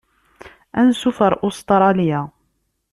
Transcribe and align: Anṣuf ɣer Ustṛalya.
Anṣuf 0.79 1.17
ɣer 1.23 1.33
Ustṛalya. 1.47 2.21